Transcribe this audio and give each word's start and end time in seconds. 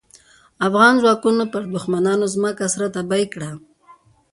افغان 0.67 0.93
ځواکونو 1.01 1.43
پر 1.53 1.61
دوښمنانو 1.73 2.25
ځمکه 2.35 2.65
سره 2.73 2.87
تبۍ 2.95 3.23
کړه. 3.33 3.51